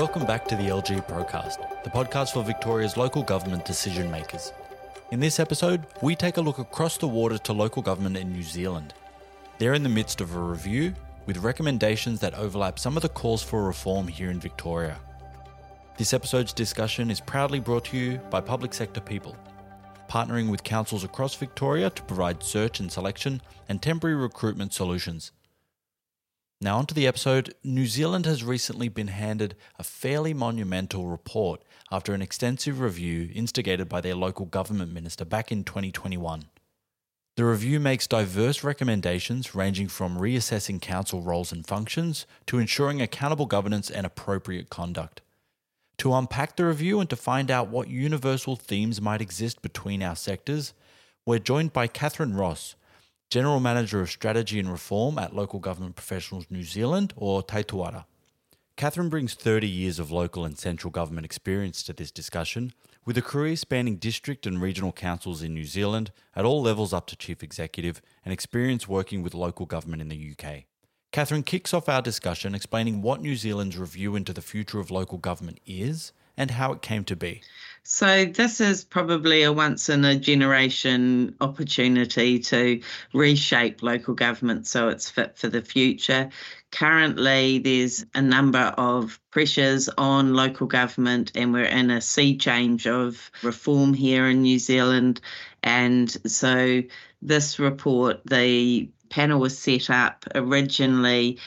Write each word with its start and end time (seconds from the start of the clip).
Welcome 0.00 0.24
back 0.24 0.48
to 0.48 0.56
the 0.56 0.68
LG 0.68 1.06
Procast, 1.06 1.84
the 1.84 1.90
podcast 1.90 2.32
for 2.32 2.42
Victoria's 2.42 2.96
local 2.96 3.22
government 3.22 3.66
decision 3.66 4.10
makers. 4.10 4.50
In 5.10 5.20
this 5.20 5.38
episode, 5.38 5.84
we 6.00 6.16
take 6.16 6.38
a 6.38 6.40
look 6.40 6.58
across 6.58 6.96
the 6.96 7.06
water 7.06 7.36
to 7.36 7.52
local 7.52 7.82
government 7.82 8.16
in 8.16 8.32
New 8.32 8.42
Zealand. 8.42 8.94
They're 9.58 9.74
in 9.74 9.82
the 9.82 9.90
midst 9.90 10.22
of 10.22 10.34
a 10.34 10.40
review 10.40 10.94
with 11.26 11.44
recommendations 11.44 12.18
that 12.20 12.32
overlap 12.32 12.78
some 12.78 12.96
of 12.96 13.02
the 13.02 13.10
calls 13.10 13.42
for 13.42 13.66
reform 13.66 14.08
here 14.08 14.30
in 14.30 14.40
Victoria. 14.40 14.98
This 15.98 16.14
episode's 16.14 16.54
discussion 16.54 17.10
is 17.10 17.20
proudly 17.20 17.60
brought 17.60 17.84
to 17.84 17.98
you 17.98 18.16
by 18.30 18.40
Public 18.40 18.72
Sector 18.72 19.02
People, 19.02 19.36
partnering 20.08 20.48
with 20.48 20.64
councils 20.64 21.04
across 21.04 21.34
Victoria 21.34 21.90
to 21.90 22.02
provide 22.04 22.42
search 22.42 22.80
and 22.80 22.90
selection 22.90 23.42
and 23.68 23.82
temporary 23.82 24.16
recruitment 24.16 24.72
solutions. 24.72 25.32
Now, 26.62 26.76
onto 26.76 26.94
the 26.94 27.06
episode. 27.06 27.54
New 27.64 27.86
Zealand 27.86 28.26
has 28.26 28.44
recently 28.44 28.88
been 28.88 29.08
handed 29.08 29.56
a 29.78 29.82
fairly 29.82 30.34
monumental 30.34 31.06
report 31.06 31.62
after 31.90 32.12
an 32.12 32.20
extensive 32.20 32.80
review 32.80 33.30
instigated 33.34 33.88
by 33.88 34.02
their 34.02 34.14
local 34.14 34.44
government 34.44 34.92
minister 34.92 35.24
back 35.24 35.50
in 35.50 35.64
2021. 35.64 36.44
The 37.36 37.44
review 37.46 37.80
makes 37.80 38.06
diverse 38.06 38.62
recommendations 38.62 39.54
ranging 39.54 39.88
from 39.88 40.18
reassessing 40.18 40.82
council 40.82 41.22
roles 41.22 41.50
and 41.50 41.66
functions 41.66 42.26
to 42.48 42.58
ensuring 42.58 43.00
accountable 43.00 43.46
governance 43.46 43.88
and 43.88 44.04
appropriate 44.04 44.68
conduct. 44.68 45.22
To 45.96 46.12
unpack 46.12 46.56
the 46.56 46.66
review 46.66 47.00
and 47.00 47.08
to 47.08 47.16
find 47.16 47.50
out 47.50 47.68
what 47.68 47.88
universal 47.88 48.56
themes 48.56 49.00
might 49.00 49.22
exist 49.22 49.62
between 49.62 50.02
our 50.02 50.16
sectors, 50.16 50.74
we're 51.24 51.38
joined 51.38 51.72
by 51.72 51.88
Kathryn 51.88 52.38
Ross, 52.38 52.74
General 53.30 53.60
Manager 53.60 54.00
of 54.00 54.10
Strategy 54.10 54.58
and 54.58 54.72
Reform 54.72 55.16
at 55.16 55.36
Local 55.36 55.60
Government 55.60 55.94
Professionals 55.94 56.46
New 56.50 56.64
Zealand, 56.64 57.12
or 57.14 57.44
Taituara. 57.44 58.04
Kathryn 58.76 59.08
brings 59.08 59.34
30 59.34 59.68
years 59.68 60.00
of 60.00 60.10
local 60.10 60.44
and 60.44 60.58
central 60.58 60.90
government 60.90 61.24
experience 61.24 61.84
to 61.84 61.92
this 61.92 62.10
discussion, 62.10 62.72
with 63.04 63.16
a 63.16 63.22
career 63.22 63.54
spanning 63.54 63.98
district 63.98 64.46
and 64.46 64.60
regional 64.60 64.90
councils 64.90 65.42
in 65.42 65.54
New 65.54 65.64
Zealand 65.64 66.10
at 66.34 66.44
all 66.44 66.60
levels 66.60 66.92
up 66.92 67.06
to 67.06 67.14
chief 67.14 67.40
executive 67.40 68.02
and 68.24 68.32
experience 68.32 68.88
working 68.88 69.22
with 69.22 69.32
local 69.32 69.64
government 69.64 70.02
in 70.02 70.08
the 70.08 70.32
UK. 70.32 70.64
Kathryn 71.12 71.46
kicks 71.46 71.72
off 71.72 71.88
our 71.88 72.02
discussion 72.02 72.52
explaining 72.52 73.00
what 73.00 73.20
New 73.20 73.36
Zealand's 73.36 73.78
review 73.78 74.16
into 74.16 74.32
the 74.32 74.42
future 74.42 74.80
of 74.80 74.90
local 74.90 75.18
government 75.18 75.60
is 75.64 76.12
and 76.36 76.50
how 76.50 76.72
it 76.72 76.82
came 76.82 77.04
to 77.04 77.16
be. 77.16 77.42
So, 77.82 78.24
this 78.24 78.60
is 78.60 78.84
probably 78.84 79.42
a 79.42 79.52
once 79.52 79.88
in 79.88 80.04
a 80.04 80.14
generation 80.14 81.34
opportunity 81.40 82.38
to 82.38 82.80
reshape 83.12 83.82
local 83.82 84.14
government 84.14 84.66
so 84.66 84.88
it's 84.88 85.10
fit 85.10 85.36
for 85.36 85.48
the 85.48 85.62
future. 85.62 86.28
Currently, 86.70 87.58
there's 87.58 88.04
a 88.14 88.22
number 88.22 88.72
of 88.78 89.18
pressures 89.30 89.88
on 89.98 90.34
local 90.34 90.68
government, 90.68 91.32
and 91.34 91.52
we're 91.52 91.64
in 91.64 91.90
a 91.90 92.00
sea 92.00 92.36
change 92.36 92.86
of 92.86 93.30
reform 93.42 93.92
here 93.94 94.28
in 94.28 94.42
New 94.42 94.58
Zealand. 94.60 95.20
And 95.64 96.10
so, 96.30 96.82
this 97.22 97.58
report, 97.58 98.20
the 98.24 98.88
panel 99.08 99.40
was 99.40 99.58
set 99.58 99.90
up 99.90 100.24
originally 100.34 101.38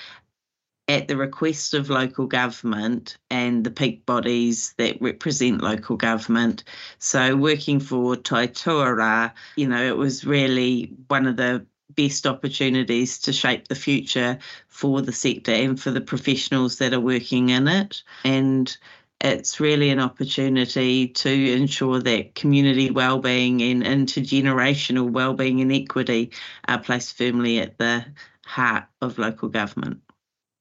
at 0.87 1.07
the 1.07 1.15
request 1.15 1.73
of 1.73 1.89
local 1.89 2.25
government 2.25 3.17
and 3.29 3.63
the 3.63 3.71
peak 3.71 4.05
bodies 4.05 4.73
that 4.77 5.01
represent 5.01 5.61
local 5.61 5.95
government. 5.95 6.63
So, 6.99 7.35
working 7.35 7.79
for 7.79 8.15
Taituara, 8.15 9.31
you 9.55 9.67
know, 9.67 9.81
it 9.81 9.97
was 9.97 10.25
really 10.25 10.93
one 11.07 11.25
of 11.25 11.37
the 11.37 11.65
best 11.95 12.27
opportunities 12.27 13.19
to 13.19 13.31
shape 13.31 13.67
the 13.67 13.75
future 13.75 14.37
for 14.67 15.01
the 15.01 15.11
sector 15.11 15.51
and 15.51 15.79
for 15.79 15.91
the 15.91 16.01
professionals 16.01 16.77
that 16.77 16.93
are 16.93 16.99
working 16.99 17.49
in 17.49 17.67
it. 17.67 18.03
And 18.23 18.75
it's 19.21 19.59
really 19.59 19.89
an 19.89 19.99
opportunity 19.99 21.07
to 21.07 21.51
ensure 21.53 22.01
that 22.01 22.35
community 22.35 22.91
well-being 22.91 23.61
and 23.61 23.83
intergenerational 23.83 25.09
well-being 25.09 25.61
and 25.61 25.71
equity 25.71 26.31
are 26.67 26.79
placed 26.79 27.17
firmly 27.17 27.59
at 27.59 27.77
the 27.77 28.05
heart 28.45 28.83
of 29.01 29.17
local 29.17 29.47
government. 29.47 30.02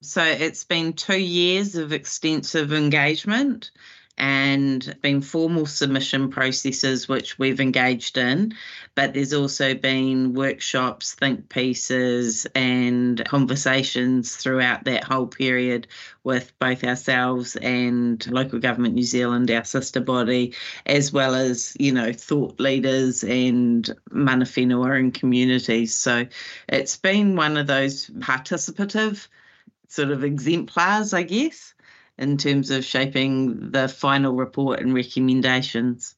So 0.04 0.24
it's 0.24 0.64
been 0.64 0.94
two 0.94 1.20
years 1.20 1.76
of 1.76 1.92
extensive 1.92 2.72
engagement 2.72 3.70
and 4.18 4.96
been 5.00 5.22
formal 5.22 5.64
submission 5.64 6.28
processes 6.28 7.08
which 7.08 7.38
we've 7.38 7.60
engaged 7.60 8.18
in, 8.18 8.52
but 8.96 9.14
there's 9.14 9.32
also 9.32 9.74
been 9.74 10.34
workshops, 10.34 11.14
think 11.14 11.48
pieces, 11.48 12.48
and 12.56 13.24
conversations 13.26 14.34
throughout 14.34 14.82
that 14.84 15.04
whole 15.04 15.28
period 15.28 15.86
with 16.24 16.52
both 16.58 16.82
ourselves 16.82 17.54
and 17.56 18.26
Local 18.26 18.58
Government 18.58 18.96
New 18.96 19.04
Zealand, 19.04 19.52
our 19.52 19.64
sister 19.64 20.00
body, 20.00 20.52
as 20.84 21.12
well 21.12 21.36
as, 21.36 21.76
you 21.78 21.92
know, 21.92 22.12
thought 22.12 22.58
leaders 22.58 23.22
and 23.22 23.88
mana 24.10 24.46
whenua 24.46 24.98
and 24.98 25.14
communities. 25.14 25.94
So 25.94 26.26
it's 26.68 26.96
been 26.96 27.36
one 27.36 27.56
of 27.56 27.68
those 27.68 28.08
participative 28.18 29.28
sort 29.92 30.10
of 30.10 30.24
exemplars, 30.24 31.12
I 31.12 31.22
guess, 31.22 31.74
in 32.16 32.38
terms 32.38 32.70
of 32.70 32.84
shaping 32.84 33.72
the 33.72 33.88
final 33.88 34.34
report 34.34 34.80
and 34.80 34.94
recommendations. 34.94 36.14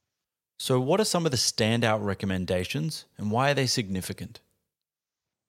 So, 0.57 0.79
what 0.79 1.01
are 1.01 1.05
some 1.05 1.25
of 1.25 1.31
the 1.31 1.37
standout 1.37 2.03
recommendations 2.03 3.05
and 3.17 3.31
why 3.31 3.51
are 3.51 3.53
they 3.53 3.67
significant? 3.67 4.39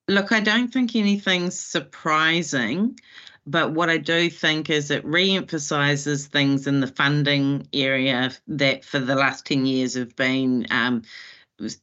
Look, 0.08 0.32
I 0.32 0.40
don't 0.40 0.72
think 0.72 0.96
anything's 0.96 1.58
surprising, 1.58 2.98
but 3.46 3.72
what 3.72 3.90
I 3.90 3.98
do 3.98 4.28
think 4.28 4.70
is 4.70 4.90
it 4.90 5.04
re 5.04 5.36
emphasizes 5.36 6.26
things 6.26 6.66
in 6.66 6.80
the 6.80 6.88
funding 6.88 7.68
area 7.72 8.32
that 8.48 8.84
for 8.84 8.98
the 8.98 9.14
last 9.14 9.46
10 9.46 9.66
years 9.66 9.94
have 9.94 10.16
been. 10.16 10.66
Um, 10.70 11.02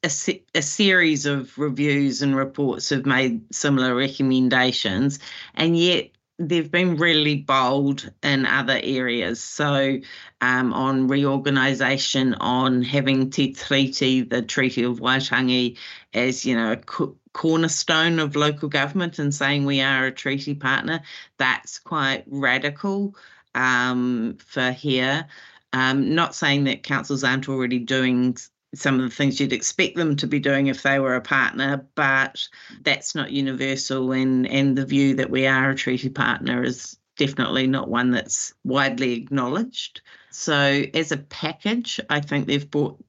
a, 0.03 0.09
se- 0.09 0.43
a, 0.53 0.61
series 0.61 1.25
of 1.25 1.57
reviews 1.57 2.21
and 2.21 2.35
reports 2.35 2.89
have 2.89 3.07
made 3.07 3.41
similar 3.51 3.95
recommendations, 3.95 5.17
and 5.55 5.75
yet 5.75 6.11
they've 6.39 6.71
been 6.71 6.97
really 6.97 7.35
bold 7.35 8.11
in 8.21 8.45
other 8.45 8.79
areas. 8.81 9.41
So, 9.41 9.99
um, 10.41 10.73
on 10.73 11.07
reorganisation, 11.07 12.33
on 12.35 12.81
having 12.83 13.29
Te 13.29 13.53
Tiriti, 13.53 14.29
the 14.29 14.41
Treaty 14.41 14.83
of 14.83 14.99
Waitangi, 14.99 15.77
as 16.13 16.45
you 16.45 16.55
know, 16.55 16.73
a 16.73 16.77
co- 16.77 17.17
cornerstone 17.33 18.19
of 18.19 18.35
local 18.35 18.69
government, 18.69 19.19
and 19.19 19.33
saying 19.33 19.65
we 19.65 19.81
are 19.81 20.07
a 20.07 20.11
treaty 20.11 20.55
partner, 20.55 21.01
that's 21.37 21.79
quite 21.79 22.23
radical 22.27 23.15
um, 23.55 24.37
for 24.45 24.71
here. 24.71 25.27
Um, 25.71 26.13
not 26.13 26.35
saying 26.35 26.65
that 26.65 26.83
councils 26.83 27.23
aren't 27.23 27.49
already 27.49 27.79
doing 27.79 28.37
some 28.73 28.99
of 28.99 29.01
the 29.01 29.15
things 29.15 29.39
you'd 29.39 29.53
expect 29.53 29.95
them 29.95 30.15
to 30.17 30.27
be 30.27 30.39
doing 30.39 30.67
if 30.67 30.83
they 30.83 30.99
were 30.99 31.15
a 31.15 31.21
partner, 31.21 31.85
but 31.95 32.47
that's 32.81 33.15
not 33.15 33.31
universal. 33.31 34.11
And, 34.11 34.47
and 34.47 34.77
the 34.77 34.85
view 34.85 35.15
that 35.15 35.29
we 35.29 35.45
are 35.45 35.71
a 35.71 35.75
treaty 35.75 36.09
partner 36.09 36.63
is 36.63 36.97
definitely 37.17 37.67
not 37.67 37.89
one 37.89 38.11
that's 38.11 38.53
widely 38.63 39.13
acknowledged. 39.13 40.01
So, 40.31 40.83
as 40.93 41.11
a 41.11 41.17
package, 41.17 41.99
I 42.09 42.19
think 42.19 42.47
they've 42.47 42.69
brought 42.69 43.03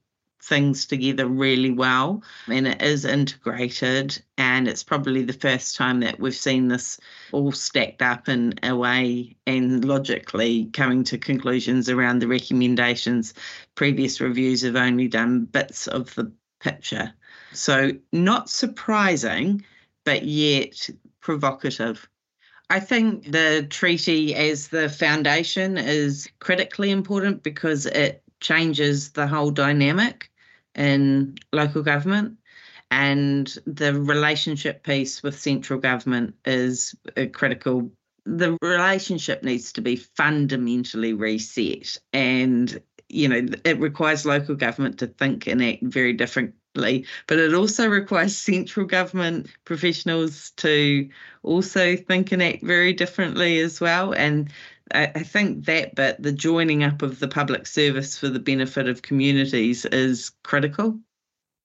things 0.44 0.84
together 0.84 1.26
really 1.26 1.70
well. 1.70 2.22
And 2.48 2.66
it 2.66 2.82
is 2.82 3.04
integrated 3.04 4.20
and 4.36 4.68
it's 4.68 4.82
probably 4.82 5.24
the 5.24 5.32
first 5.32 5.76
time 5.76 6.00
that 6.00 6.20
we've 6.20 6.34
seen 6.34 6.68
this 6.68 7.00
all 7.32 7.52
stacked 7.52 8.02
up 8.02 8.28
in 8.28 8.54
a 8.62 8.76
way 8.76 9.36
and 9.46 9.84
logically 9.84 10.66
coming 10.66 11.02
to 11.04 11.18
conclusions 11.18 11.88
around 11.88 12.18
the 12.18 12.28
recommendations. 12.28 13.34
Previous 13.74 14.20
reviews 14.20 14.62
have 14.62 14.76
only 14.76 15.08
done 15.08 15.46
bits 15.46 15.86
of 15.88 16.14
the 16.14 16.30
picture. 16.60 17.12
So 17.52 17.92
not 18.12 18.50
surprising 18.50 19.64
but 20.04 20.24
yet 20.24 20.90
provocative. 21.20 22.06
I 22.68 22.80
think 22.80 23.30
the 23.30 23.66
treaty 23.70 24.34
as 24.34 24.68
the 24.68 24.88
foundation 24.90 25.78
is 25.78 26.28
critically 26.40 26.90
important 26.90 27.42
because 27.42 27.86
it 27.86 28.22
changes 28.40 29.12
the 29.12 29.26
whole 29.26 29.50
dynamic 29.50 30.30
in 30.74 31.36
local 31.52 31.82
government. 31.82 32.38
And 32.90 33.52
the 33.66 33.94
relationship 33.94 34.84
piece 34.84 35.22
with 35.22 35.40
central 35.40 35.80
government 35.80 36.34
is 36.44 36.94
critical. 37.32 37.90
The 38.24 38.56
relationship 38.62 39.42
needs 39.42 39.72
to 39.72 39.80
be 39.80 39.96
fundamentally 39.96 41.12
reset. 41.12 41.98
And, 42.12 42.80
you 43.08 43.28
know, 43.28 43.46
it 43.64 43.80
requires 43.80 44.24
local 44.24 44.54
government 44.54 44.98
to 45.00 45.08
think 45.08 45.48
and 45.48 45.62
act 45.64 45.82
very 45.82 46.12
differently, 46.12 47.06
but 47.26 47.38
it 47.38 47.54
also 47.54 47.88
requires 47.88 48.36
central 48.36 48.86
government 48.86 49.48
professionals 49.64 50.52
to 50.58 51.08
also 51.42 51.96
think 51.96 52.32
and 52.32 52.42
act 52.42 52.62
very 52.62 52.92
differently 52.92 53.58
as 53.58 53.80
well. 53.80 54.12
And 54.12 54.50
I, 54.92 55.04
I 55.14 55.22
think 55.22 55.64
that 55.66 55.94
bit, 55.94 56.22
the 56.22 56.32
joining 56.32 56.82
up 56.84 57.02
of 57.02 57.20
the 57.20 57.28
public 57.28 57.66
service 57.66 58.18
for 58.18 58.28
the 58.28 58.38
benefit 58.38 58.88
of 58.88 59.02
communities, 59.02 59.84
is 59.86 60.30
critical. 60.42 60.98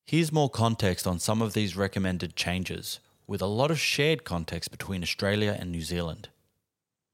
Here's 0.06 0.32
more 0.32 0.50
context 0.50 1.06
on 1.06 1.20
some 1.20 1.42
of 1.42 1.54
these 1.54 1.76
recommended 1.76 2.36
changes, 2.36 3.00
with 3.28 3.42
a 3.42 3.48
lot 3.48 3.72
of 3.72 3.80
shared 3.80 4.24
context 4.24 4.72
between 4.72 5.04
Australia 5.04 5.56
and 5.60 5.72
New 5.72 5.82
Zealand. 5.82 6.30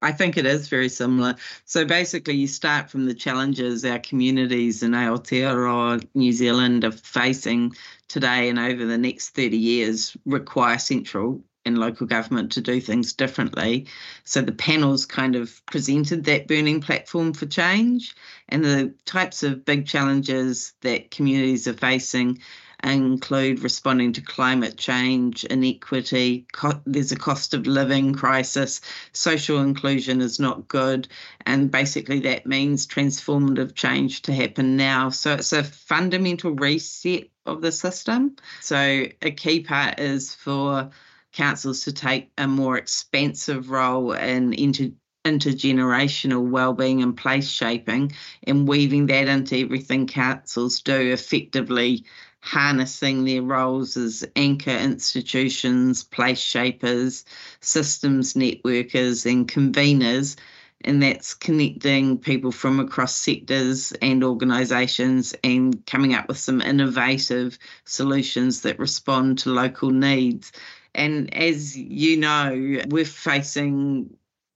I 0.01 0.11
think 0.11 0.37
it 0.37 0.45
is 0.45 0.67
very 0.67 0.89
similar. 0.89 1.35
So 1.65 1.83
basically, 1.83 2.35
you 2.35 2.47
start 2.47 2.91
from 2.91 3.05
the 3.05 3.13
challenges 3.13 3.83
our 3.83 3.97
communities 3.97 4.83
in 4.83 4.91
Aotearoa, 4.91 6.07
New 6.13 6.31
Zealand 6.31 6.83
are 6.83 6.91
facing 6.91 7.73
today 8.07 8.49
and 8.49 8.59
over 8.59 8.85
the 8.85 8.99
next 8.99 9.29
30 9.29 9.57
years 9.57 10.15
require 10.25 10.77
central 10.77 11.43
and 11.65 11.77
local 11.77 12.07
government 12.07 12.51
to 12.53 12.61
do 12.61 12.79
things 12.79 13.13
differently. 13.13 13.87
So 14.23 14.41
the 14.41 14.51
panels 14.51 15.05
kind 15.05 15.35
of 15.35 15.65
presented 15.65 16.25
that 16.25 16.47
burning 16.47 16.81
platform 16.81 17.33
for 17.33 17.45
change 17.45 18.15
and 18.49 18.63
the 18.63 18.93
types 19.05 19.43
of 19.43 19.65
big 19.65 19.87
challenges 19.87 20.73
that 20.81 21.11
communities 21.11 21.67
are 21.67 21.73
facing 21.73 22.39
include 22.83 23.63
responding 23.63 24.13
to 24.13 24.21
climate 24.21 24.77
change, 24.77 25.43
inequity, 25.45 26.45
co- 26.51 26.81
there's 26.85 27.11
a 27.11 27.15
cost 27.15 27.53
of 27.53 27.67
living 27.67 28.13
crisis, 28.13 28.81
social 29.13 29.59
inclusion 29.59 30.21
is 30.21 30.39
not 30.39 30.67
good, 30.67 31.07
and 31.45 31.71
basically 31.71 32.19
that 32.19 32.45
means 32.45 32.85
transformative 32.85 33.73
change 33.75 34.21
to 34.23 34.33
happen 34.33 34.77
now. 34.77 35.09
So 35.09 35.33
it's 35.33 35.53
a 35.53 35.63
fundamental 35.63 36.51
reset 36.51 37.29
of 37.45 37.61
the 37.61 37.71
system. 37.71 38.35
So 38.61 39.05
a 39.21 39.31
key 39.31 39.61
part 39.61 39.99
is 39.99 40.33
for 40.35 40.91
councils 41.35 41.83
to 41.83 41.91
take 41.91 42.31
a 42.37 42.47
more 42.47 42.77
expansive 42.77 43.69
role 43.69 44.13
in 44.13 44.53
inter- 44.53 44.91
intergenerational 45.25 46.49
well-being 46.49 47.01
and 47.01 47.17
place 47.17 47.47
shaping 47.49 48.11
and 48.47 48.67
weaving 48.67 49.07
that 49.07 49.27
into 49.27 49.57
everything 49.57 50.07
councils 50.07 50.81
do 50.81 51.11
effectively 51.11 52.05
harnessing 52.41 53.25
their 53.25 53.41
roles 53.41 53.97
as 53.97 54.23
anchor 54.35 54.69
institutions, 54.69 56.03
place 56.03 56.39
shapers, 56.39 57.25
systems 57.59 58.35
networkers, 58.35 59.29
and 59.29 59.47
conveners. 59.51 60.35
And 60.81 61.01
that's 61.01 61.33
connecting 61.33 62.19
people 62.19 62.51
from 62.51 62.79
across 62.79 63.15
sectors 63.15 63.91
and 64.03 64.23
organisations 64.23 65.33
and 65.43 65.83
coming 65.87 66.13
up 66.13 66.27
with 66.27 66.37
some 66.37 66.61
innovative 66.61 67.57
solutions 67.85 68.61
that 68.61 68.77
respond 68.77 69.39
to 69.39 69.49
local 69.49 69.89
needs. 69.89 70.51
And 70.95 71.33
as 71.35 71.77
you 71.77 72.17
know, 72.17 72.79
we're 72.89 73.05
facing 73.05 74.09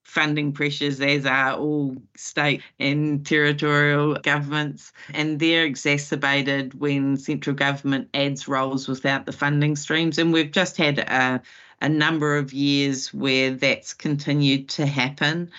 funding 0.10 0.52
pressures, 0.52 1.00
as 1.00 1.26
are 1.26 1.54
all 1.54 1.96
state 2.16 2.62
and 2.80 3.26
territorial 3.26 4.16
governments. 4.16 4.92
And 5.14 5.40
they're 5.40 5.66
exacerbated 5.66 6.74
when 6.80 7.16
central 7.18 7.56
government 7.56 8.10
adds 8.14 8.48
roles 8.48 8.88
without 8.88 9.26
the 9.26 9.32
funding 9.32 9.76
streams. 9.76 10.18
And 10.18 10.34
we've 10.34 10.52
just 10.52 10.78
had 10.78 11.00
a, 11.00 11.42
a 11.82 11.90
number 11.90 12.38
of 12.38 12.54
years 12.54 13.14
where 13.14 13.52
that's 13.52 13.94
continued 13.94 14.68
to 14.70 14.88
happen. 14.88 15.52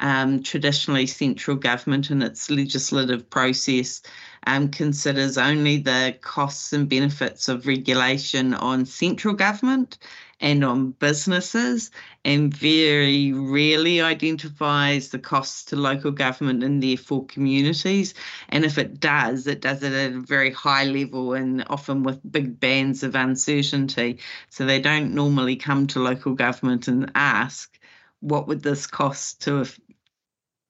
Um, 0.00 0.42
traditionally, 0.44 1.06
central 1.06 1.56
government 1.56 2.10
in 2.10 2.22
its 2.22 2.48
legislative 2.50 3.28
process 3.28 4.00
um, 4.46 4.68
considers 4.68 5.36
only 5.36 5.78
the 5.78 6.16
costs 6.20 6.72
and 6.72 6.88
benefits 6.88 7.48
of 7.48 7.66
regulation 7.66 8.54
on 8.54 8.86
central 8.86 9.34
government 9.34 9.98
and 10.40 10.64
on 10.64 10.92
businesses, 10.92 11.90
and 12.24 12.54
very 12.54 13.32
rarely 13.32 14.00
identifies 14.00 15.08
the 15.08 15.18
costs 15.18 15.64
to 15.64 15.76
local 15.76 16.12
government 16.12 16.62
and 16.62 16.82
therefore 16.82 17.26
communities. 17.26 18.14
And 18.50 18.64
if 18.64 18.78
it 18.78 19.00
does, 19.00 19.46
it 19.46 19.60
does 19.60 19.82
it 19.82 19.92
at 19.92 20.12
a 20.12 20.20
very 20.20 20.52
high 20.52 20.84
level 20.84 21.34
and 21.34 21.64
often 21.68 22.04
with 22.04 22.20
big 22.30 22.60
bands 22.60 23.02
of 23.02 23.16
uncertainty. 23.16 24.20
So 24.50 24.64
they 24.64 24.80
don't 24.80 25.14
normally 25.14 25.56
come 25.56 25.86
to 25.88 26.00
local 26.00 26.34
government 26.34 26.86
and 26.86 27.10
ask, 27.14 27.78
what 28.20 28.46
would 28.46 28.62
this 28.62 28.86
cost 28.86 29.42
to 29.42 29.66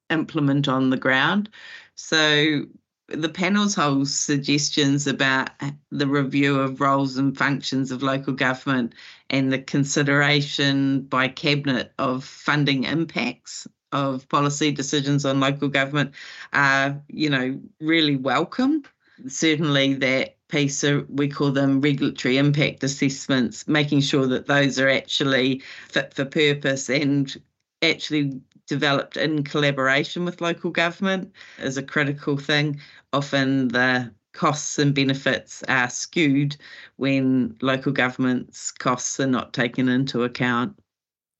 implement 0.08 0.68
on 0.68 0.90
the 0.90 0.96
ground? 0.96 1.50
So 1.94 2.62
the 3.08 3.28
panel's 3.28 3.74
whole 3.74 4.04
suggestions 4.04 5.06
about 5.06 5.50
the 5.90 6.06
review 6.06 6.60
of 6.60 6.80
roles 6.80 7.16
and 7.16 7.36
functions 7.36 7.90
of 7.90 8.02
local 8.02 8.34
government 8.34 8.94
and 9.30 9.52
the 9.52 9.58
consideration 9.58 11.02
by 11.02 11.28
cabinet 11.28 11.92
of 11.98 12.24
funding 12.24 12.84
impacts 12.84 13.66
of 13.92 14.28
policy 14.28 14.70
decisions 14.70 15.24
on 15.24 15.40
local 15.40 15.68
government 15.68 16.12
are, 16.52 17.00
you 17.08 17.30
know, 17.30 17.58
really 17.80 18.16
welcome. 18.16 18.82
Certainly, 19.26 19.94
that 19.94 20.36
piece 20.48 20.84
of, 20.84 21.08
we 21.10 21.28
call 21.28 21.50
them 21.50 21.80
regulatory 21.80 22.38
impact 22.38 22.84
assessments, 22.84 23.66
making 23.68 24.00
sure 24.00 24.26
that 24.26 24.46
those 24.46 24.78
are 24.78 24.88
actually 24.88 25.62
fit 25.88 26.14
for 26.14 26.24
purpose 26.24 26.88
and 26.88 27.36
actually 27.82 28.40
developed 28.66 29.16
in 29.16 29.42
collaboration 29.44 30.24
with 30.24 30.40
local 30.40 30.70
government 30.70 31.32
is 31.58 31.76
a 31.76 31.82
critical 31.82 32.36
thing. 32.36 32.80
Often 33.12 33.68
the 33.68 34.12
costs 34.32 34.78
and 34.78 34.94
benefits 34.94 35.62
are 35.68 35.90
skewed 35.90 36.56
when 36.96 37.56
local 37.60 37.92
government's 37.92 38.70
costs 38.70 39.18
are 39.20 39.26
not 39.26 39.52
taken 39.52 39.88
into 39.88 40.24
account. 40.24 40.78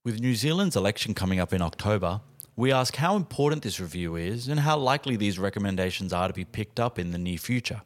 With 0.05 0.19
New 0.19 0.35
Zealand's 0.35 0.75
election 0.75 1.13
coming 1.13 1.39
up 1.39 1.53
in 1.53 1.61
October, 1.61 2.21
we 2.55 2.71
ask 2.71 2.95
how 2.95 3.15
important 3.15 3.63
this 3.63 3.79
review 3.79 4.15
is 4.15 4.47
and 4.47 4.59
how 4.59 4.77
likely 4.77 5.15
these 5.15 5.39
recommendations 5.39 6.11
are 6.11 6.27
to 6.27 6.33
be 6.33 6.45
picked 6.45 6.79
up 6.79 6.99
in 6.99 7.11
the 7.11 7.17
near 7.17 7.37
future. 7.37 7.81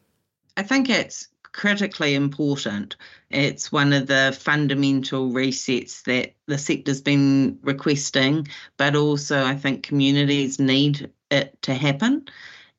I 0.57 0.63
think 0.63 0.89
it's 0.89 1.27
critically 1.53 2.15
important. 2.15 2.95
It's 3.29 3.71
one 3.71 3.94
of 3.94 4.07
the 4.07 4.35
fundamental 4.39 5.31
resets 5.31 6.03
that 6.03 6.33
the 6.47 6.57
sector's 6.57 7.01
been 7.01 7.59
requesting, 7.61 8.47
but 8.77 8.95
also 8.95 9.45
I 9.45 9.56
think 9.56 9.83
communities 9.83 10.59
need 10.59 11.11
it 11.29 11.61
to 11.61 11.73
happen. 11.73 12.25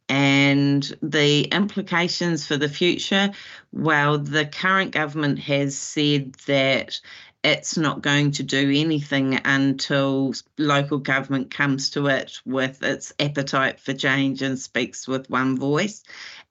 And 0.08 0.63
the 1.02 1.42
implications 1.44 2.46
for 2.46 2.56
the 2.56 2.68
future, 2.68 3.30
well, 3.72 4.18
the 4.18 4.46
current 4.46 4.92
government 4.92 5.38
has 5.40 5.76
said 5.76 6.34
that 6.46 7.00
it's 7.44 7.76
not 7.76 8.00
going 8.00 8.30
to 8.32 8.42
do 8.42 8.72
anything 8.74 9.38
until 9.44 10.32
local 10.56 10.96
government 10.98 11.50
comes 11.50 11.90
to 11.90 12.06
it 12.06 12.40
with 12.46 12.82
its 12.82 13.12
appetite 13.20 13.78
for 13.78 13.92
change 13.92 14.40
and 14.40 14.58
speaks 14.58 15.06
with 15.06 15.28
one 15.28 15.58
voice. 15.58 16.02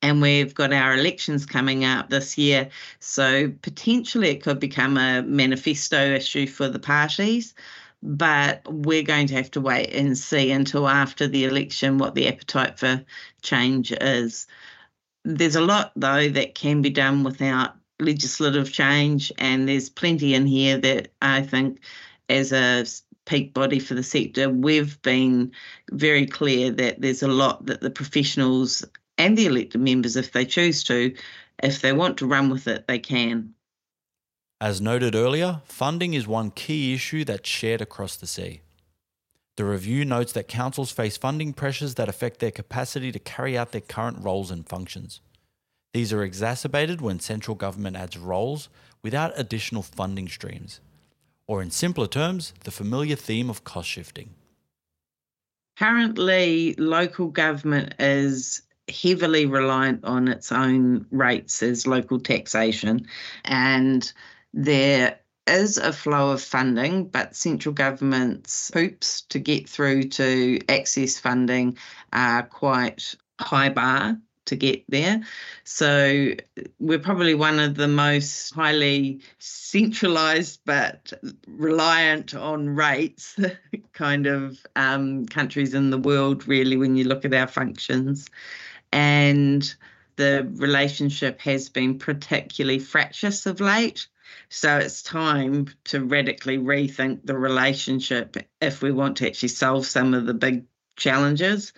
And 0.04 0.22
we've 0.22 0.54
got 0.54 0.72
our 0.72 0.94
elections 0.94 1.48
coming 1.48 1.84
up 1.84 2.10
this 2.10 2.38
year. 2.38 2.70
So 3.00 3.52
potentially 3.64 4.30
it 4.30 4.44
could 4.44 4.60
become 4.60 4.98
a 4.98 5.24
manifesto 5.24 6.14
issue 6.14 6.46
for 6.46 6.70
the 6.70 6.80
parties. 6.80 7.56
But 8.06 8.64
we're 8.70 9.04
going 9.04 9.28
to 9.28 9.36
have 9.36 9.50
to 9.52 9.62
wait 9.62 9.94
and 9.94 10.18
see 10.18 10.52
until 10.52 10.90
after 10.90 11.26
the 11.26 11.46
election 11.46 11.98
what 11.98 12.16
the 12.16 12.28
appetite 12.28 12.78
for 12.78 13.04
change 13.42 13.94
is. 13.94 14.46
There's 15.24 15.56
a 15.56 15.62
lot, 15.62 15.94
though, 15.96 16.28
that 16.28 16.54
can 16.54 16.82
be 16.82 16.90
done 16.90 17.24
without 17.24 17.76
legislative 18.02 18.74
change, 18.74 19.32
and 19.38 19.70
there's 19.70 19.90
plenty 19.90 20.34
in 20.34 20.46
here 20.46 20.78
that 20.80 21.14
I 21.22 21.44
think, 21.44 21.80
as 22.28 22.52
a 22.52 22.86
peak 23.26 23.54
body 23.54 23.80
for 23.80 23.94
the 23.94 24.04
sector, 24.04 24.50
we've 24.50 25.02
been 25.02 25.54
very 25.92 26.26
clear 26.26 26.72
that 26.72 27.00
there's 27.00 27.24
a 27.24 27.30
lot 27.30 27.66
that 27.68 27.80
the 27.80 27.90
professionals 27.90 28.84
and 29.18 29.38
the 29.38 29.46
elected 29.46 29.80
members, 29.80 30.18
if 30.18 30.34
they 30.34 30.44
choose 30.44 30.84
to, 30.84 31.16
if 31.64 31.82
they 31.82 31.94
want 31.94 32.18
to 32.18 32.28
run 32.28 32.50
with 32.50 32.68
it, 32.68 32.86
they 32.88 33.00
can. 33.00 33.54
As 34.64 34.80
noted 34.80 35.14
earlier, 35.14 35.60
funding 35.66 36.14
is 36.14 36.26
one 36.26 36.50
key 36.50 36.94
issue 36.94 37.26
that's 37.26 37.50
shared 37.50 37.82
across 37.82 38.16
the 38.16 38.26
sea. 38.26 38.62
The 39.58 39.66
review 39.66 40.06
notes 40.06 40.32
that 40.32 40.48
councils 40.48 40.90
face 40.90 41.18
funding 41.18 41.52
pressures 41.52 41.96
that 41.96 42.08
affect 42.08 42.40
their 42.40 42.50
capacity 42.50 43.12
to 43.12 43.20
carry 43.20 43.58
out 43.58 43.74
their 43.74 43.82
current 43.82 44.24
roles 44.24 44.52
and 44.52 44.66
functions. 44.66 45.20
These 45.94 46.14
are 46.14 46.24
exacerbated 46.24 47.02
when 47.02 47.20
central 47.20 47.56
government 47.56 47.98
adds 47.98 48.18
roles 48.18 48.70
without 49.02 49.38
additional 49.38 49.82
funding 49.82 50.30
streams, 50.30 50.80
or 51.46 51.62
in 51.62 51.70
simpler 51.70 52.08
terms, 52.08 52.54
the 52.64 52.72
familiar 52.72 53.18
theme 53.18 53.50
of 53.50 53.66
cost 53.66 53.90
shifting. 53.90 54.30
Currently, 55.78 56.76
local 56.76 57.28
government 57.28 57.96
is 58.00 58.62
heavily 58.88 59.46
reliant 59.46 60.06
on 60.06 60.30
its 60.30 60.54
own 60.54 61.06
rates 61.12 61.62
as 61.62 61.86
local 61.86 62.18
taxation, 62.18 63.08
and 63.44 64.14
there 64.54 65.20
is 65.48 65.78
a 65.78 65.92
flow 65.92 66.32
of 66.32 66.42
funding, 66.42 67.08
but 67.08 67.36
central 67.36 67.74
government's 67.74 68.72
hoops 68.74 69.22
to 69.30 69.40
get 69.40 69.68
through 69.68 70.04
to 70.04 70.60
access 70.70 71.20
funding 71.20 71.78
are 72.14 72.44
quite 72.44 73.16
high 73.40 73.70
bar 73.70 74.18
to 74.46 74.56
get 74.56 74.84
there. 74.90 75.22
So 75.64 76.34
we're 76.80 77.00
probably 77.00 77.34
one 77.34 77.60
of 77.60 77.76
the 77.76 77.88
most 77.88 78.54
highly 78.54 79.22
centralized 79.40 80.60
but 80.66 81.14
reliant 81.48 82.36
on 82.36 82.70
rates 82.70 83.38
kind 83.94 84.28
of 84.28 84.58
um, 84.76 85.26
countries 85.26 85.74
in 85.74 85.90
the 85.90 85.98
world, 85.98 86.48
really, 86.48 86.78
when 86.78 86.96
you 86.96 87.06
look 87.06 87.26
at 87.26 87.34
our 87.34 87.48
functions. 87.48 88.30
And 88.92 89.74
the 90.16 90.48
relationship 90.56 91.40
has 91.42 91.70
been 91.70 91.98
particularly 91.98 92.80
fractious 92.80 93.46
of 93.46 93.60
late. 93.60 94.08
So 94.50 94.78
it's 94.78 95.02
time 95.02 95.68
to 95.86 96.04
radically 96.04 96.58
rethink 96.58 97.22
the 97.26 97.38
relationship 97.38 98.38
if 98.62 98.82
we 98.82 98.92
want 98.92 99.18
to 99.18 99.28
actually 99.28 99.50
solve 99.50 99.86
some 99.86 100.14
of 100.14 100.26
the 100.26 100.34
big 100.34 100.66
challenges 100.96 101.74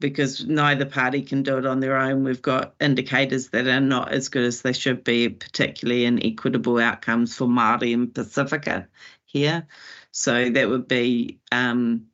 because 0.00 0.44
neither 0.44 0.84
party 0.84 1.22
can 1.22 1.42
do 1.42 1.58
it 1.58 1.66
on 1.66 1.80
their 1.80 1.96
own. 1.96 2.24
We've 2.24 2.42
got 2.42 2.74
indicators 2.80 3.48
that 3.50 3.66
are 3.66 3.80
not 3.80 4.12
as 4.12 4.28
good 4.28 4.44
as 4.44 4.62
they 4.62 4.72
should 4.72 5.04
be, 5.04 5.28
particularly 5.28 6.04
in 6.04 6.24
equitable 6.24 6.78
outcomes 6.78 7.36
for 7.36 7.46
Māori 7.46 7.94
and 7.94 8.08
Pasifika 8.08 8.86
here. 9.24 9.66
So 10.10 10.50
that 10.50 10.68
would 10.68 10.88
be 10.88 11.40
um, 11.52 12.06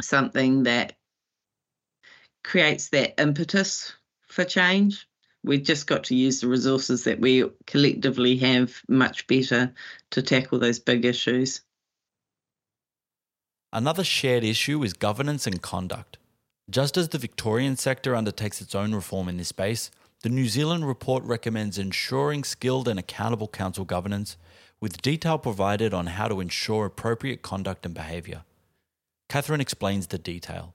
something 0.00 0.64
that 0.64 0.96
creates 2.42 2.88
that 2.90 3.20
impetus 3.20 3.92
for 4.26 4.44
change. 4.44 5.06
We've 5.42 5.62
just 5.62 5.86
got 5.86 6.04
to 6.04 6.14
use 6.14 6.40
the 6.40 6.48
resources 6.48 7.04
that 7.04 7.20
we 7.20 7.44
collectively 7.66 8.36
have 8.38 8.82
much 8.88 9.26
better 9.26 9.72
to 10.10 10.22
tackle 10.22 10.58
those 10.58 10.78
big 10.78 11.04
issues. 11.04 11.62
Another 13.72 14.04
shared 14.04 14.44
issue 14.44 14.82
is 14.82 14.92
governance 14.92 15.46
and 15.46 15.62
conduct. 15.62 16.18
Just 16.68 16.96
as 16.96 17.08
the 17.08 17.18
Victorian 17.18 17.76
sector 17.76 18.14
undertakes 18.14 18.60
its 18.60 18.74
own 18.74 18.94
reform 18.94 19.28
in 19.28 19.38
this 19.38 19.48
space, 19.48 19.90
the 20.22 20.28
New 20.28 20.48
Zealand 20.48 20.86
report 20.86 21.24
recommends 21.24 21.78
ensuring 21.78 22.44
skilled 22.44 22.86
and 22.86 22.98
accountable 22.98 23.48
council 23.48 23.84
governance, 23.84 24.36
with 24.80 25.00
detail 25.00 25.38
provided 25.38 25.94
on 25.94 26.06
how 26.08 26.28
to 26.28 26.40
ensure 26.40 26.84
appropriate 26.86 27.42
conduct 27.42 27.86
and 27.86 27.94
behaviour. 27.94 28.42
Kathryn 29.30 29.60
explains 29.60 30.08
the 30.08 30.18
detail. 30.18 30.74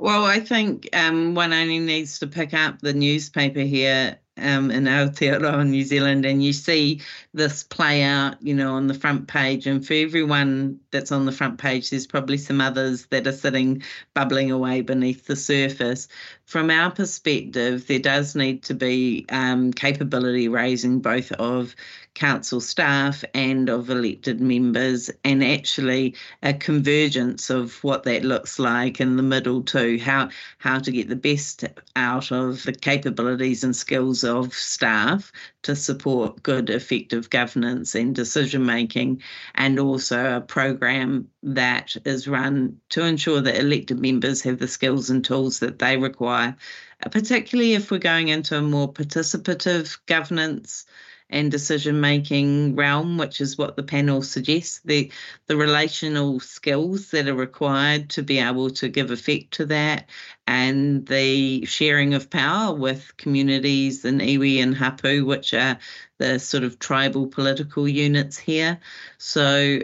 Well, 0.00 0.24
I 0.24 0.40
think 0.40 0.88
um, 0.94 1.34
one 1.34 1.52
only 1.52 1.78
needs 1.78 2.20
to 2.20 2.26
pick 2.26 2.54
up 2.54 2.80
the 2.80 2.94
newspaper 2.94 3.60
here 3.60 4.18
um, 4.38 4.70
in 4.70 4.84
Aotearoa, 4.84 5.68
New 5.68 5.84
Zealand, 5.84 6.24
and 6.24 6.42
you 6.42 6.54
see 6.54 7.02
this 7.34 7.64
play 7.64 8.02
out, 8.02 8.42
you 8.42 8.54
know, 8.54 8.76
on 8.76 8.86
the 8.86 8.94
front 8.94 9.28
page. 9.28 9.66
And 9.66 9.86
for 9.86 9.92
everyone 9.92 10.80
that's 10.90 11.12
on 11.12 11.26
the 11.26 11.32
front 11.32 11.58
page, 11.58 11.90
there's 11.90 12.06
probably 12.06 12.38
some 12.38 12.62
others 12.62 13.08
that 13.10 13.26
are 13.26 13.32
sitting 13.32 13.82
bubbling 14.14 14.50
away 14.50 14.80
beneath 14.80 15.26
the 15.26 15.36
surface. 15.36 16.08
From 16.50 16.68
our 16.68 16.90
perspective, 16.90 17.86
there 17.86 18.00
does 18.00 18.34
need 18.34 18.64
to 18.64 18.74
be 18.74 19.24
um, 19.28 19.72
capability 19.72 20.48
raising 20.48 20.98
both 20.98 21.30
of 21.30 21.76
council 22.14 22.60
staff 22.60 23.24
and 23.34 23.68
of 23.68 23.88
elected 23.88 24.40
members, 24.40 25.10
and 25.24 25.44
actually 25.44 26.16
a 26.42 26.52
convergence 26.52 27.50
of 27.50 27.82
what 27.84 28.02
that 28.02 28.24
looks 28.24 28.58
like 28.58 29.00
in 29.00 29.16
the 29.16 29.22
middle 29.22 29.62
too. 29.62 29.98
How 30.00 30.28
how 30.58 30.80
to 30.80 30.90
get 30.90 31.08
the 31.08 31.16
best 31.16 31.64
out 31.94 32.32
of 32.32 32.64
the 32.64 32.72
capabilities 32.72 33.62
and 33.62 33.74
skills 33.74 34.24
of 34.24 34.52
staff 34.52 35.30
to 35.62 35.76
support 35.76 36.42
good, 36.42 36.68
effective 36.68 37.30
governance 37.30 37.94
and 37.94 38.14
decision 38.14 38.66
making, 38.66 39.22
and 39.54 39.78
also 39.78 40.36
a 40.36 40.40
program 40.40 41.28
that 41.42 41.94
is 42.04 42.26
run 42.26 42.76
to 42.88 43.04
ensure 43.04 43.40
that 43.40 43.58
elected 43.58 44.00
members 44.00 44.42
have 44.42 44.58
the 44.58 44.68
skills 44.68 45.10
and 45.10 45.24
tools 45.24 45.60
that 45.60 45.78
they 45.78 45.96
require, 45.96 46.39
Uh, 46.40 47.08
particularly 47.10 47.74
if 47.74 47.90
we're 47.90 47.98
going 47.98 48.28
into 48.28 48.56
a 48.56 48.62
more 48.62 48.92
participative 48.92 49.98
governance 50.06 50.84
and 51.30 51.50
decision 51.50 52.00
making 52.00 52.74
realm, 52.74 53.16
which 53.16 53.40
is 53.40 53.56
what 53.56 53.76
the 53.76 53.82
panel 53.82 54.22
suggests. 54.22 54.80
The 54.84 55.10
the 55.46 55.56
relational 55.56 56.40
skills 56.40 57.10
that 57.10 57.28
are 57.28 57.34
required 57.34 58.10
to 58.10 58.22
be 58.22 58.38
able 58.38 58.70
to 58.70 58.88
give 58.88 59.10
effect 59.10 59.52
to 59.52 59.66
that, 59.66 60.10
and 60.46 61.06
the 61.06 61.64
sharing 61.66 62.14
of 62.14 62.30
power 62.30 62.74
with 62.74 63.16
communities 63.16 64.04
in 64.04 64.18
iwi 64.18 64.62
and 64.62 64.76
hapu, 64.76 65.24
which 65.24 65.54
are 65.54 65.78
the 66.18 66.38
sort 66.38 66.64
of 66.64 66.78
tribal 66.78 67.26
political 67.26 67.88
units 67.88 68.36
here. 68.36 68.78
So 69.18 69.80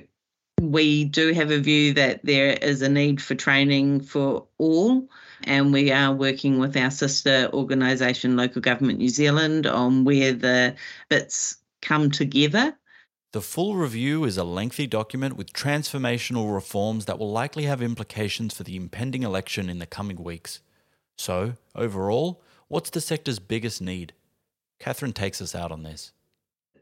we 0.60 1.04
do 1.04 1.32
have 1.32 1.50
a 1.50 1.60
view 1.60 1.94
that 1.94 2.25
there 2.25 2.50
is 2.50 2.82
a 2.82 2.88
need 2.88 3.22
for 3.22 3.34
training 3.34 4.00
for 4.00 4.46
all 4.58 5.08
and 5.44 5.72
we 5.72 5.90
are 5.90 6.12
working 6.12 6.58
with 6.58 6.76
our 6.76 6.90
sister 6.90 7.48
organisation, 7.52 8.36
Local 8.36 8.60
Government 8.60 8.98
New 8.98 9.08
Zealand, 9.08 9.66
on 9.66 10.04
where 10.04 10.32
the 10.32 10.74
bits 11.08 11.58
come 11.82 12.10
together. 12.10 12.76
The 13.32 13.42
full 13.42 13.76
review 13.76 14.24
is 14.24 14.38
a 14.38 14.44
lengthy 14.44 14.86
document 14.86 15.36
with 15.36 15.52
transformational 15.52 16.54
reforms 16.54 17.04
that 17.04 17.18
will 17.18 17.30
likely 17.30 17.64
have 17.64 17.82
implications 17.82 18.54
for 18.54 18.62
the 18.62 18.76
impending 18.76 19.24
election 19.24 19.68
in 19.68 19.78
the 19.78 19.86
coming 19.86 20.22
weeks. 20.22 20.60
So, 21.16 21.54
overall, 21.74 22.42
what's 22.68 22.90
the 22.90 23.00
sector's 23.00 23.38
biggest 23.38 23.82
need? 23.82 24.14
Kathryn 24.80 25.14
takes 25.14 25.40
us 25.40 25.54
out 25.54 25.72
on 25.72 25.82
this. 25.82 26.12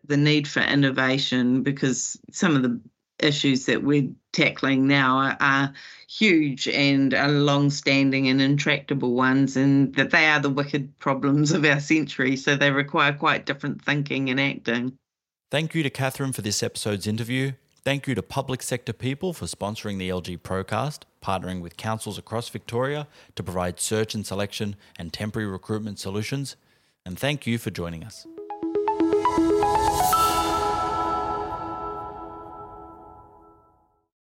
The 0.07 0.17
need 0.17 0.47
for 0.47 0.61
innovation, 0.61 1.63
because 1.63 2.19
some 2.31 2.55
of 2.57 2.63
the 2.63 2.81
issues 3.19 3.67
that 3.67 3.83
we're 3.83 4.11
tackling 4.33 4.87
now 4.87 5.19
are, 5.19 5.37
are 5.41 5.73
huge 6.09 6.69
and 6.69 7.15
are 7.15 7.29
long-standing 7.29 8.29
and 8.29 8.41
intractable 8.41 9.15
ones 9.15 9.57
and 9.57 9.95
that 9.95 10.11
they 10.11 10.27
are 10.27 10.41
the 10.41 10.51
wicked 10.51 10.97
problems 10.99 11.53
of 11.53 11.65
our 11.65 11.81
century 11.81 12.37
so 12.37 12.57
they 12.57 12.71
require 12.71 13.13
quite 13.13 13.47
different 13.47 13.83
thinking 13.83 14.31
and 14.31 14.41
acting. 14.41 14.97
Thank 15.51 15.75
you 15.75 15.83
to 15.83 15.91
kathryn 15.91 16.35
for 16.35 16.43
this 16.43 16.63
episode's 16.63 17.07
interview. 17.07 17.53
Thank 17.85 18.07
you 18.07 18.15
to 18.15 18.23
public 18.23 18.63
sector 18.63 18.93
people 18.93 19.33
for 19.33 19.47
sponsoring 19.47 19.99
the 19.99 20.09
lg 20.09 20.41
procast 20.41 21.01
partnering 21.23 21.61
with 21.61 21.77
councils 21.77 22.19
across 22.19 22.49
victoria 22.49 23.07
to 23.35 23.43
provide 23.43 23.81
search 23.81 24.15
and 24.15 24.27
selection 24.27 24.77
and 24.99 25.13
temporary 25.13 25.49
recruitment 25.49 25.99
solutions. 25.99 26.57
And 27.07 27.19
thank 27.19 27.47
you 27.47 27.59
for 27.59 27.71
joining 27.71 28.05
us 28.05 28.27